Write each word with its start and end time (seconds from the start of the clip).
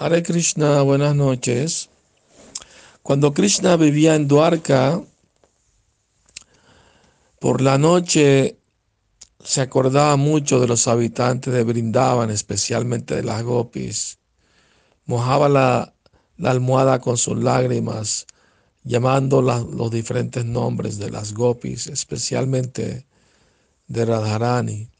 Hare 0.00 0.22
Krishna, 0.22 0.80
buenas 0.82 1.16
noches. 1.16 1.90
Cuando 3.02 3.34
Krishna 3.34 3.76
vivía 3.76 4.14
en 4.14 4.28
Dwarka, 4.28 5.02
por 7.40 7.60
la 7.60 7.78
noche 7.78 8.60
se 9.42 9.60
acordaba 9.60 10.14
mucho 10.14 10.60
de 10.60 10.68
los 10.68 10.86
habitantes 10.86 11.52
de 11.52 11.64
Brindavan, 11.64 12.30
especialmente 12.30 13.16
de 13.16 13.24
las 13.24 13.42
gopis. 13.42 14.18
Mojaba 15.04 15.48
la, 15.48 15.92
la 16.36 16.52
almohada 16.52 17.00
con 17.00 17.16
sus 17.16 17.36
lágrimas, 17.36 18.28
llamando 18.84 19.42
la, 19.42 19.58
los 19.58 19.90
diferentes 19.90 20.44
nombres 20.44 20.98
de 20.98 21.10
las 21.10 21.34
gopis, 21.34 21.88
especialmente 21.88 23.04
de 23.88 24.04
Radharani. 24.04 24.90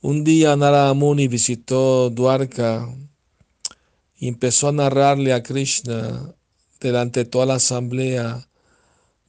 Un 0.00 0.22
día 0.22 0.54
Narada 0.54 0.94
Muni 0.94 1.26
visitó 1.26 2.08
Dwarka 2.10 2.88
empezó 4.28 4.68
a 4.68 4.72
narrarle 4.72 5.32
a 5.32 5.42
Krishna 5.42 6.34
delante 6.80 7.20
de 7.20 7.30
toda 7.30 7.46
la 7.46 7.54
asamblea 7.54 8.46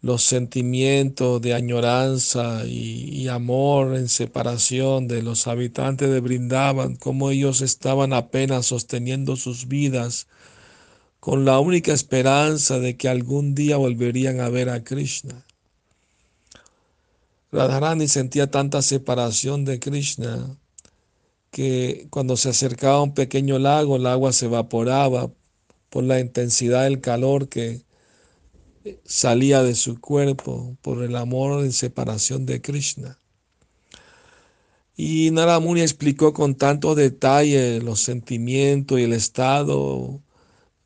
los 0.01 0.23
sentimientos 0.23 1.41
de 1.41 1.53
añoranza 1.53 2.65
y, 2.65 3.21
y, 3.21 3.27
amor 3.27 3.95
en 3.95 4.09
separación 4.09 5.07
de 5.07 5.21
los 5.21 5.47
habitantes 5.47 6.09
de 6.09 6.19
Brindavan, 6.19 6.95
cómo 6.95 7.29
ellos 7.29 7.61
estaban 7.61 8.11
apenas 8.11 8.65
sosteniendo 8.65 9.35
sus 9.35 9.67
vidas 9.67 10.27
con 11.19 11.45
la 11.45 11.59
única 11.59 11.93
esperanza 11.93 12.79
de 12.79 12.97
que 12.97 13.07
algún 13.07 13.53
día 13.53 13.77
volverían 13.77 14.39
a 14.39 14.49
ver 14.49 14.69
a 14.69 14.83
Krishna. 14.83 15.45
Radharani 17.51 18.07
sentía 18.07 18.49
tanta 18.49 18.81
separación 18.81 19.65
de 19.65 19.79
Krishna 19.79 20.57
que 21.51 22.07
cuando 22.09 22.37
se 22.37 22.49
acercaba 22.49 22.95
a 22.97 23.03
un 23.03 23.13
pequeño 23.13 23.59
lago, 23.59 23.97
el 23.97 24.07
agua 24.07 24.33
se 24.33 24.45
evaporaba 24.45 25.31
por 25.89 26.03
la 26.05 26.19
intensidad 26.19 26.85
del 26.85 27.01
calor 27.01 27.49
que 27.49 27.83
salía 29.05 29.61
de 29.63 29.75
su 29.75 29.99
cuerpo, 29.99 30.77
por 30.81 31.03
el 31.03 31.15
amor 31.15 31.63
en 31.63 31.73
separación 31.73 32.45
de 32.45 32.61
Krishna. 32.61 33.19
Y 34.95 35.31
Naramuni 35.31 35.81
explicó 35.81 36.33
con 36.33 36.55
tanto 36.55 36.95
detalle 36.95 37.81
los 37.81 38.01
sentimientos 38.01 38.99
y 38.99 39.03
el 39.03 39.13
estado 39.13 40.21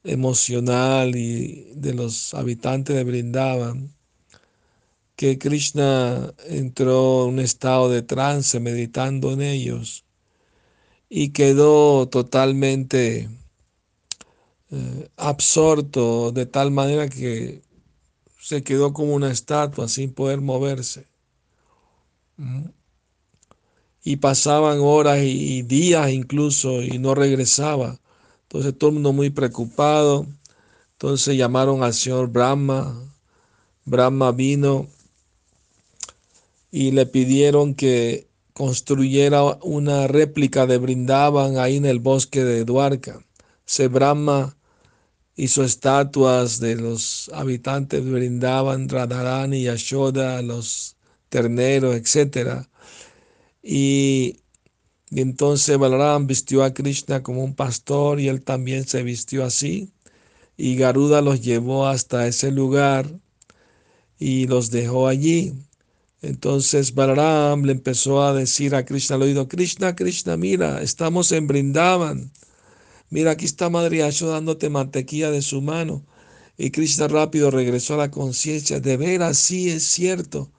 emocional 0.03 1.15
y 1.15 1.71
de 1.75 1.93
los 1.93 2.33
habitantes 2.33 2.95
de 2.95 3.03
Brindavan, 3.03 3.93
que 5.15 5.37
Krishna 5.37 6.33
entró 6.47 7.25
en 7.25 7.35
un 7.35 7.39
estado 7.39 7.89
de 7.89 8.01
trance 8.01 8.59
meditando 8.59 9.31
en 9.31 9.41
ellos 9.41 10.04
y 11.17 11.29
quedó 11.29 12.09
totalmente 12.09 13.29
eh, 14.69 15.09
absorto 15.15 16.33
de 16.33 16.45
tal 16.45 16.71
manera 16.71 17.07
que 17.07 17.61
se 18.37 18.63
quedó 18.63 18.91
como 18.91 19.13
una 19.13 19.31
estatua 19.31 19.87
sin 19.87 20.11
poder 20.11 20.41
moverse. 20.41 21.07
Y 24.03 24.17
pasaban 24.17 24.79
horas 24.81 25.19
y 25.21 25.61
días 25.61 26.11
incluso 26.11 26.81
y 26.81 26.99
no 26.99 27.15
regresaba. 27.15 27.97
Entonces 28.49 28.77
todo 28.77 28.89
el 28.89 28.95
mundo 28.95 29.13
muy 29.13 29.29
preocupado. 29.29 30.27
Entonces 30.95 31.37
llamaron 31.37 31.81
al 31.81 31.93
señor 31.93 32.27
Brahma. 32.27 33.01
Brahma 33.85 34.33
vino 34.33 34.87
y 36.71 36.91
le 36.91 37.05
pidieron 37.05 37.73
que 37.73 38.27
construyera 38.55 39.43
una 39.63 40.07
réplica 40.07 40.65
de 40.65 40.77
Brindaban 40.77 41.57
ahí 41.57 41.75
en 41.75 41.85
el 41.85 41.99
bosque 41.99 42.45
de 42.45 42.63
Dwarka. 42.63 43.19
Se 43.65 43.89
Brahma 43.89 44.55
hizo 45.35 45.65
estatuas 45.65 46.61
de 46.61 46.77
los 46.77 47.29
habitantes 47.33 48.05
de 48.05 48.11
Brindaban, 48.11 48.87
Radharani, 48.87 49.63
Yashoda, 49.63 50.41
los 50.41 50.95
terneros, 51.27 51.97
etc. 51.97 52.65
Y, 53.61 54.39
y 55.09 55.21
entonces 55.21 55.77
Balaram 55.77 56.25
vistió 56.25 56.63
a 56.63 56.73
Krishna 56.73 57.23
como 57.23 57.43
un 57.43 57.55
pastor 57.55 58.21
y 58.21 58.29
él 58.29 58.41
también 58.41 58.87
se 58.87 59.03
vistió 59.03 59.43
así. 59.43 59.91
Y 60.55 60.77
Garuda 60.77 61.21
los 61.21 61.41
llevó 61.41 61.87
hasta 61.87 62.25
ese 62.25 62.51
lugar 62.51 63.19
y 64.17 64.47
los 64.47 64.71
dejó 64.71 65.09
allí. 65.09 65.53
Entonces 66.25 66.95
Balaram 66.95 67.65
le 67.65 67.71
empezó 67.73 68.23
a 68.23 68.33
decir 68.33 68.73
a 68.73 68.83
Krishna 68.83 69.15
al 69.15 69.21
oído, 69.21 69.47
Krishna, 69.47 69.95
Krishna, 69.95 70.37
mira, 70.37 70.81
estamos 70.81 71.31
en 71.31 71.45
Brindavan. 71.45 72.31
Mira, 73.11 73.31
aquí 73.31 73.45
está 73.45 73.69
Madre 73.69 73.97
Yashoda 73.99 74.33
dándote 74.33 74.71
mantequilla 74.71 75.29
de 75.29 75.43
su 75.43 75.61
mano. 75.61 76.03
Y 76.57 76.71
Krishna 76.71 77.07
rápido 77.07 77.51
regresó 77.51 77.93
a 77.93 77.97
la 77.97 78.11
conciencia. 78.11 78.79
De 78.79 78.97
veras, 78.97 79.37
sí 79.37 79.69
es 79.69 79.83
cierto. 79.83 80.51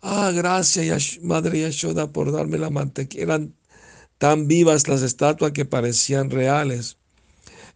Ah, 0.00 0.30
gracias, 0.32 1.18
Madre 1.22 1.62
Yashoda, 1.62 2.12
por 2.12 2.30
darme 2.30 2.58
la 2.58 2.70
mantequilla. 2.70 3.24
Eran 3.24 3.54
tan 4.18 4.46
vivas 4.46 4.86
las 4.86 5.02
estatuas 5.02 5.52
que 5.52 5.64
parecían 5.64 6.30
reales. 6.30 6.98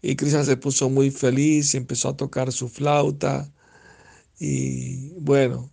Y 0.02 0.14
Krishna 0.16 0.44
se 0.44 0.56
puso 0.56 0.88
muy 0.88 1.10
feliz 1.10 1.74
y 1.74 1.78
empezó 1.78 2.10
a 2.10 2.16
tocar 2.16 2.52
su 2.52 2.68
flauta. 2.68 3.52
Y 4.38 5.10
bueno, 5.20 5.72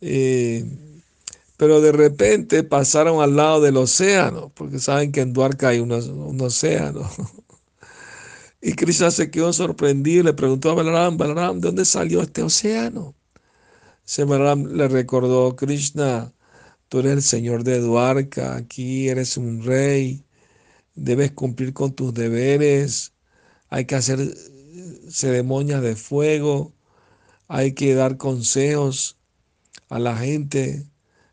eh, 0.00 0.64
pero 1.60 1.82
de 1.82 1.92
repente 1.92 2.62
pasaron 2.64 3.20
al 3.20 3.36
lado 3.36 3.60
del 3.60 3.76
océano, 3.76 4.50
porque 4.54 4.78
saben 4.78 5.12
que 5.12 5.20
en 5.20 5.34
Duarca 5.34 5.68
hay 5.68 5.80
un, 5.80 5.92
océano. 6.40 7.02
Y 8.62 8.74
Krishna 8.74 9.10
se 9.10 9.30
quedó 9.30 9.52
sorprendido 9.54 10.20
y 10.20 10.24
le 10.24 10.32
preguntó 10.34 10.70
a 10.70 10.74
Balaram, 10.74 11.16
Balaram, 11.16 11.60
¿de 11.60 11.68
dónde 11.68 11.84
salió 11.86 12.20
este 12.22 12.42
océano? 12.42 13.14
Se 14.04 14.24
Balaram 14.24 14.66
le 14.66 14.88
recordó, 14.88 15.56
Krishna, 15.56 16.32
tú 16.88 17.00
eres 17.00 17.12
el 17.12 17.22
señor 17.22 17.64
de 17.64 17.80
Duarca, 17.80 18.56
aquí 18.56 19.08
eres 19.08 19.36
un 19.36 19.62
rey, 19.64 20.24
debes 20.94 21.32
cumplir 21.32 21.72
con 21.74 21.94
tus 21.94 22.14
deberes, 22.14 23.14
hay 23.70 23.86
que 23.86 23.96
hacer 23.96 24.18
ceremonias 25.10 25.82
de 25.82 25.96
fuego, 25.96 26.74
hay 27.48 27.74
que 27.74 27.94
dar 27.94 28.16
consejos 28.18 29.19
a 29.90 29.98
la 29.98 30.16
gente, 30.16 30.86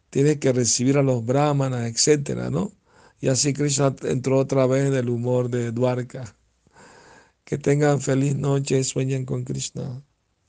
tienes 0.09 0.40
que 0.40 0.53
recibir 0.53 0.97
a 0.97 1.03
los 1.03 1.25
brahmanas, 1.25 1.90
etcétera, 1.91 2.50
¿no? 2.50 2.73
Y 3.22 3.29
así 3.29 3.53
Krishna 3.53 3.95
entró 4.03 4.40
otra 4.40 4.68
vez 4.68 4.88
en 4.88 4.95
el 4.95 5.09
humor 5.09 5.50
de 5.50 5.72
Dwarka. 5.72 6.35
Que 7.46 7.57
tengan 7.57 8.01
feliz 8.01 8.35
noche, 8.35 8.84
sueñen 8.84 9.25
con 9.25 9.44
Krishna. 9.46 10.03